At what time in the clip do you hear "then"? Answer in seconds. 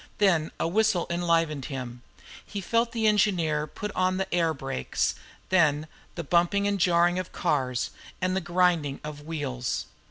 0.17-0.51, 5.49-5.85